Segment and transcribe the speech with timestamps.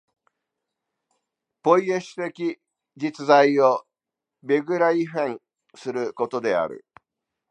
[1.61, 2.57] ポイエシス的に
[2.97, 3.83] 実在を
[4.41, 5.41] ベグライフェン
[5.75, 6.87] することである。